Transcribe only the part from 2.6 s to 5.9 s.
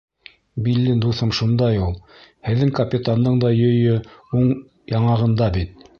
капитандың да йөйө уң яңағында бит?